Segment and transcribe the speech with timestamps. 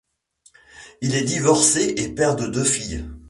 [1.01, 3.05] Il est divorcé et père de deux filles.